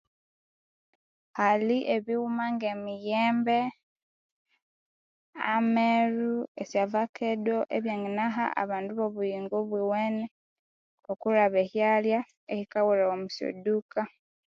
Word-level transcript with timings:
Hali 1.37 1.77
ebighuma 1.95 2.45
ngemiyembe 2.55 3.59
ameru 5.53 6.33
esyovakaddo 6.61 7.57
ebyanginaha 7.77 8.45
abandu 8.61 8.91
obuyingo 9.07 9.55
obuwene 9.63 10.25
okwilhaba 11.11 11.57
ehyalya 11.65 12.19
ehikaghulhawa 12.51 13.13
omwa 13.15 13.33
syaduka 13.35 14.01